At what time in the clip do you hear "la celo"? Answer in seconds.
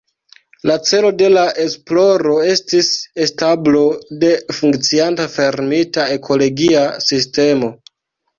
0.69-1.09